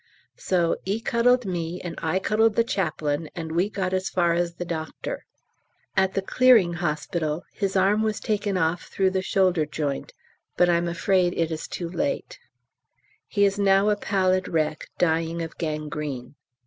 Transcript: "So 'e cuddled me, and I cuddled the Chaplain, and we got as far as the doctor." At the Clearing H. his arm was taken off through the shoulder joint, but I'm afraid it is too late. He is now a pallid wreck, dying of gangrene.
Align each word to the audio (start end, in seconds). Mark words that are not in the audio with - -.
"So 0.39 0.77
'e 0.83 0.99
cuddled 0.99 1.45
me, 1.45 1.79
and 1.81 1.93
I 2.01 2.17
cuddled 2.17 2.55
the 2.55 2.63
Chaplain, 2.63 3.29
and 3.35 3.51
we 3.51 3.69
got 3.69 3.93
as 3.93 4.09
far 4.09 4.33
as 4.33 4.55
the 4.55 4.65
doctor." 4.65 5.27
At 5.95 6.15
the 6.15 6.23
Clearing 6.23 6.79
H. 6.81 7.05
his 7.53 7.75
arm 7.75 8.01
was 8.01 8.19
taken 8.19 8.57
off 8.57 8.85
through 8.85 9.11
the 9.11 9.21
shoulder 9.21 9.63
joint, 9.67 10.13
but 10.57 10.69
I'm 10.69 10.87
afraid 10.87 11.35
it 11.37 11.51
is 11.51 11.67
too 11.67 11.87
late. 11.87 12.39
He 13.27 13.45
is 13.45 13.59
now 13.59 13.91
a 13.91 13.95
pallid 13.95 14.47
wreck, 14.47 14.87
dying 14.97 15.39
of 15.43 15.59
gangrene. 15.59 16.33